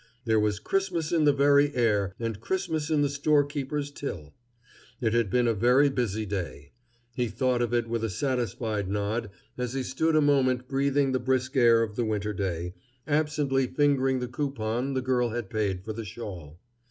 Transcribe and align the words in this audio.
There 0.25 0.39
was 0.39 0.57
Christmas 0.57 1.11
in 1.11 1.25
the 1.25 1.31
very 1.31 1.75
air 1.75 2.15
and 2.19 2.39
Christmas 2.39 2.89
in 2.89 3.03
the 3.03 3.07
storekeeper's 3.09 3.91
till. 3.91 4.33
It 4.99 5.13
had 5.13 5.29
been 5.29 5.47
a 5.47 5.53
very 5.53 5.89
busy 5.91 6.25
day. 6.25 6.71
He 7.13 7.27
thought 7.27 7.61
of 7.61 7.71
it 7.71 7.87
with 7.87 8.03
a 8.03 8.09
satisfied 8.09 8.89
nod 8.89 9.29
as 9.59 9.73
he 9.75 9.83
stood 9.83 10.15
a 10.15 10.19
moment 10.21 10.67
breathing 10.67 11.11
the 11.11 11.19
brisk 11.19 11.55
air 11.55 11.83
of 11.83 11.97
the 11.97 12.03
winter 12.03 12.33
day, 12.33 12.73
absently 13.05 13.67
fingering 13.67 14.17
the 14.21 14.27
coupon 14.27 14.95
the 14.95 15.03
girl 15.03 15.29
had 15.29 15.51
paid 15.51 15.83
for 15.85 15.93
the 15.93 16.03
shawl. 16.05 16.59